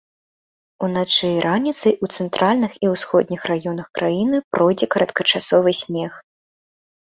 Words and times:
Уначы 0.87 1.19
і 1.33 1.43
раніцай 1.47 1.93
у 2.07 2.09
цэнтральных 2.15 2.71
і 2.87 2.91
ўсходніх 2.93 3.41
раёнах 3.53 3.87
краіны 4.03 4.37
пройдзе 4.57 4.85
кароткачасовы 4.99 5.71
снег. 5.85 6.11